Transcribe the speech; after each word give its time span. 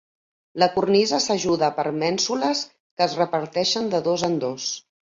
La 0.63 0.69
cornisa 0.77 1.19
s'ajuda 1.25 1.69
per 1.77 1.87
mènsules 2.05 2.65
que 2.79 3.09
es 3.09 3.17
reparteixen 3.23 3.97
de 3.97 4.05
dos 4.13 4.29
en 4.33 4.45
dos. 4.49 4.71